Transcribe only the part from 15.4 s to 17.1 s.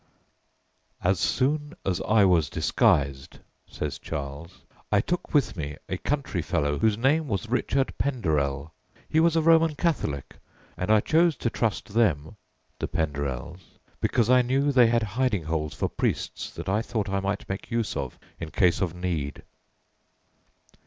holes for priests that I thought